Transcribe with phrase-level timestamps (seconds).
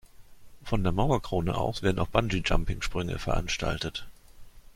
[0.63, 4.07] Von der Mauerkrone aus werden auch Bungee-Jumping-Sprünge veranstaltet.